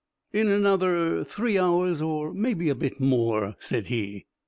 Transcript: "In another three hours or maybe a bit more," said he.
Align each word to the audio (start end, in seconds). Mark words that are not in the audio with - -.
"In 0.33 0.47
another 0.47 1.23
three 1.23 1.59
hours 1.59 2.01
or 2.01 2.33
maybe 2.33 2.69
a 2.69 2.73
bit 2.73 2.99
more," 2.99 3.53
said 3.59 3.85
he. 3.85 4.25